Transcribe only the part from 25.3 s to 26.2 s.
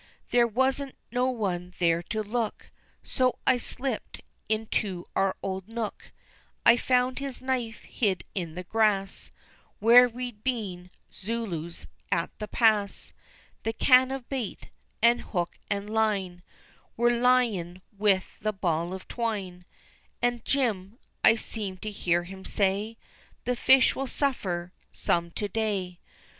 to day!"